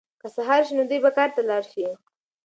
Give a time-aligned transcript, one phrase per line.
[0.21, 1.85] که سهار شي نو دی به کار ته لاړ شي.